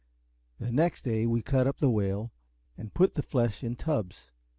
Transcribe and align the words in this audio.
The 0.57 0.71
next 0.71 1.03
day 1.03 1.27
we 1.27 1.43
cut 1.43 1.67
up 1.67 1.77
the 1.77 1.91
whale, 1.91 2.31
and 2.75 2.91
put 2.91 3.13
the 3.13 3.21
flesh 3.21 3.63
in 3.63 3.75
tubs. 3.75 4.31